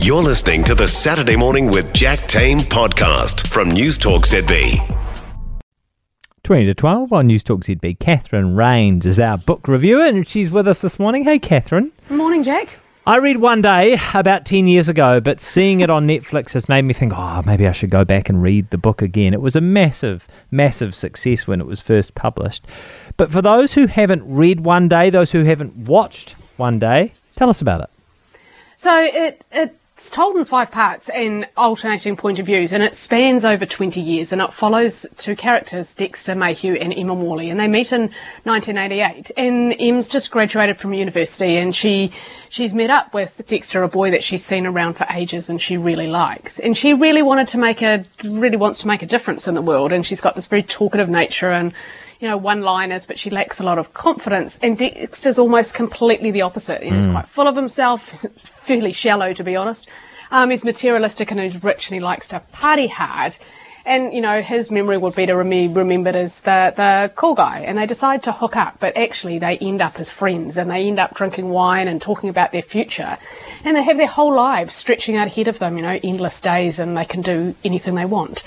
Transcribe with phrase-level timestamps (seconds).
[0.00, 5.00] You're listening to the Saturday Morning with Jack Tame podcast from News Talk ZB.
[6.42, 7.98] 20 to 12 on News Talk ZB.
[8.00, 11.22] Catherine Raynes is our book reviewer and she's with us this morning.
[11.22, 11.92] Hey, Catherine.
[12.10, 12.76] Morning, Jack.
[13.06, 16.82] I read one day about 10 years ago, but seeing it on Netflix has made
[16.82, 19.32] me think, oh, maybe I should go back and read the book again.
[19.32, 22.66] It was a massive, massive success when it was first published.
[23.16, 27.48] But for those who haven't read One Day, those who haven't watched One Day, tell
[27.48, 27.90] us about it.
[28.76, 29.44] So it
[29.96, 34.00] it's told in five parts and alternating point of views, and it spans over 20
[34.00, 38.10] years, and it follows two characters, Dexter Mayhew and Emma Morley, and they meet in
[38.42, 39.30] 1988.
[39.36, 42.10] And Em's just graduated from university, and she
[42.48, 45.76] she's met up with Dexter, a boy that she's seen around for ages, and she
[45.76, 49.46] really likes, and she really wanted to make a really wants to make a difference
[49.46, 51.72] in the world, and she's got this very talkative nature and
[52.24, 54.58] you know, one liners, but she lacks a lot of confidence.
[54.62, 56.80] And Dexter's almost completely the opposite.
[56.80, 56.96] Mm.
[56.96, 58.00] He's quite full of himself,
[58.38, 59.86] fairly shallow, to be honest.
[60.30, 63.36] Um, he's materialistic and he's rich and he likes to party hard.
[63.84, 67.60] And, you know, his memory would be to be remembered as the, the cool guy.
[67.60, 70.88] And they decide to hook up, but actually they end up as friends and they
[70.88, 73.18] end up drinking wine and talking about their future.
[73.66, 76.78] And they have their whole lives stretching out ahead of them, you know, endless days
[76.78, 78.44] and they can do anything they want.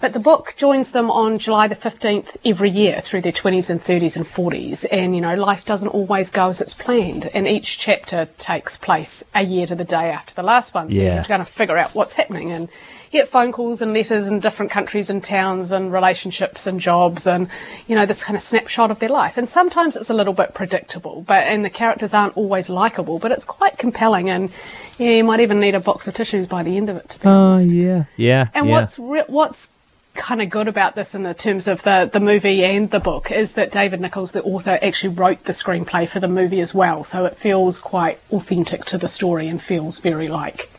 [0.00, 3.80] But the book joins them on July the 15th every year through their 20s and
[3.80, 4.86] 30s and 40s.
[4.92, 7.28] And, you know, life doesn't always go as it's planned.
[7.34, 10.90] And each chapter takes place a year to the day after the last one.
[10.92, 11.14] So Yeah.
[11.16, 12.68] you're trying to figure out what's happening and
[13.10, 17.48] get phone calls and letters in different countries and towns and relationships and jobs and,
[17.88, 19.36] you know, this kind of snapshot of their life.
[19.36, 23.32] And sometimes it's a little bit predictable, but, and the characters aren't always likable, but
[23.32, 24.30] it's quite compelling.
[24.30, 24.50] And,
[24.98, 27.18] yeah, you might even need a box of tissues by the end of it, to
[27.18, 27.70] be Oh, honest.
[27.70, 28.04] yeah.
[28.16, 28.48] Yeah.
[28.54, 28.72] And yeah.
[28.72, 29.70] what's re- what's
[30.18, 33.30] kind of good about this in the terms of the the movie and the book
[33.30, 37.04] is that David Nicholls, the author, actually wrote the screenplay for the movie as well.
[37.04, 40.70] So it feels quite authentic to the story and feels very like,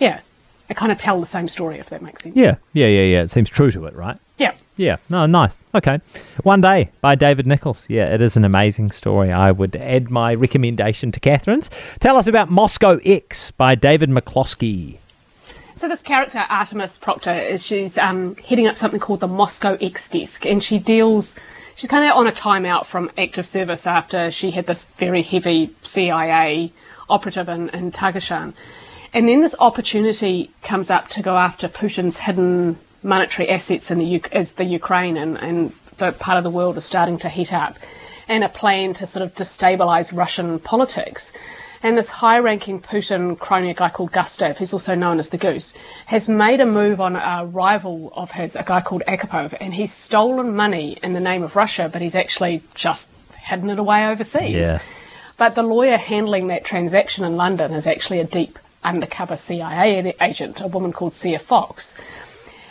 [0.00, 0.20] yeah,
[0.68, 2.34] I kind of tell the same story if that makes sense.
[2.34, 2.56] Yeah.
[2.72, 2.88] Yeah.
[2.88, 3.04] Yeah.
[3.04, 3.22] Yeah.
[3.22, 4.18] It seems true to it, right?
[4.38, 4.54] Yeah.
[4.78, 5.58] Yeah, no, nice.
[5.74, 6.00] Okay.
[6.44, 7.90] One Day by David Nicholls.
[7.90, 9.32] Yeah, it is an amazing story.
[9.32, 11.68] I would add my recommendation to Catherine's.
[11.98, 14.98] Tell us about Moscow X by David McCloskey.
[15.78, 20.08] So this character, Artemis Proctor, is she's um, heading up something called the Moscow X
[20.08, 21.36] Desk, and she deals.
[21.76, 25.70] She's kind of on a timeout from active service after she had this very heavy
[25.82, 26.72] CIA
[27.08, 27.92] operative in, in.
[29.12, 34.20] And then this opportunity comes up to go after Putin's hidden monetary assets in the
[34.32, 37.78] as the Ukraine and, and the part of the world is starting to heat up,
[38.26, 41.32] and a plan to sort of destabilize Russian politics.
[41.82, 45.38] And this high ranking Putin crony, a guy called Gustav, who's also known as the
[45.38, 45.74] Goose,
[46.06, 49.92] has made a move on a rival of his, a guy called Agapov, and he's
[49.92, 54.66] stolen money in the name of Russia, but he's actually just hidden it away overseas.
[54.66, 54.80] Yeah.
[55.36, 60.60] But the lawyer handling that transaction in London is actually a deep undercover CIA agent,
[60.60, 61.96] a woman called Sia Fox.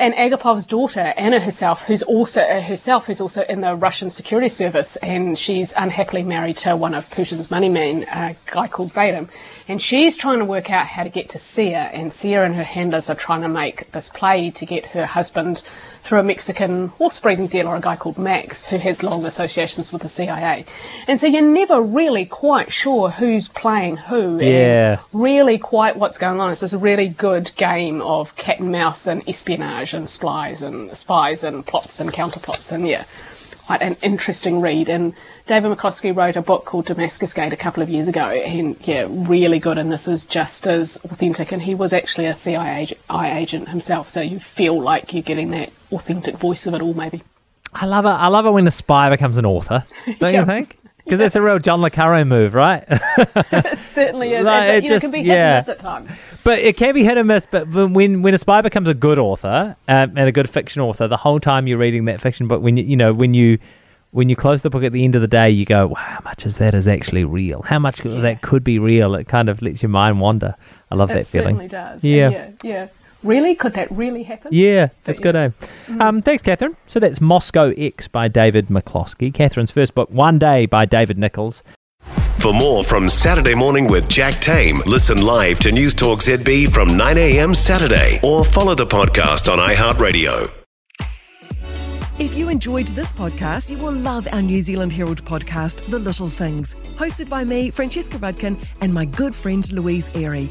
[0.00, 4.48] And Agapov's daughter, Anna herself, who's also uh, herself who's also in the Russian security
[4.48, 9.28] service, and she's unhappily married to one of Putin's money men, a guy called Vadim.
[9.66, 12.62] And she's trying to work out how to get to Sia, and Sia and her
[12.62, 15.62] handlers are trying to make this play to get her husband
[16.00, 20.00] through a Mexican horse breeding dealer, a guy called Max, who has long associations with
[20.02, 20.64] the CIA.
[21.08, 24.92] And so you're never really quite sure who's playing who Yeah.
[24.92, 26.50] and really quite what's going on.
[26.50, 30.96] It's just a really good game of cat and mouse and espionage and spies and
[30.96, 33.04] spies and plots and counterplots and yeah.
[33.66, 34.88] Quite an interesting read.
[34.88, 35.12] And
[35.46, 38.24] David McCloskey wrote a book called Damascus Gate a couple of years ago.
[38.30, 39.76] And yeah, really good.
[39.76, 41.52] And this is just as authentic.
[41.52, 44.08] And he was actually a CIA agent himself.
[44.08, 47.22] So you feel like you're getting that authentic voice of it all, maybe.
[47.74, 48.08] I love it.
[48.08, 49.84] I love it when a spy becomes an author.
[50.18, 50.78] Don't you think?
[51.08, 52.84] Because it's a real John Le Carre move, right?
[53.50, 54.44] It certainly is.
[54.44, 55.34] Like, and, it you know, just- it can be yeah.
[55.34, 56.34] hit and miss at times.
[56.44, 57.46] But it can be hit and miss.
[57.46, 61.08] But when when a spy becomes a good author um, and a good fiction author,
[61.08, 63.58] the whole time you're reading that fiction but when you you know when you
[64.10, 66.20] when you close the book at the end of the day, you go, wow, how
[66.24, 67.60] much of that is actually real?
[67.62, 69.14] How much of that could be real?
[69.14, 70.54] It kind of lets your mind wander.
[70.90, 71.46] I love It that feeling.
[71.56, 72.02] certainly does.
[72.02, 72.30] Yeah.
[72.30, 72.88] And yeah, yeah.
[73.22, 73.54] Really?
[73.54, 74.50] Could that really happen?
[74.52, 75.22] Yeah, that's yeah.
[75.22, 75.50] good, eh?
[76.00, 76.76] Um, thanks, Catherine.
[76.86, 79.32] So that's Moscow X by David McCloskey.
[79.34, 81.62] Catherine's first book, One Day by David Nicholls.
[82.38, 86.96] For more from Saturday Morning with Jack Tame, listen live to News Talk ZB from
[86.96, 87.52] 9 a.m.
[87.52, 90.48] Saturday or follow the podcast on iHeartRadio.
[92.20, 96.28] If you enjoyed this podcast, you will love our New Zealand Herald podcast, The Little
[96.28, 100.50] Things, hosted by me, Francesca Rudkin, and my good friend Louise Airy.